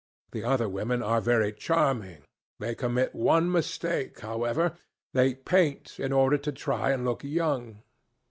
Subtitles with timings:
[0.31, 2.23] The other women are very charming.
[2.57, 4.75] They commit one mistake, however.
[5.13, 7.83] They paint in order to try and look young.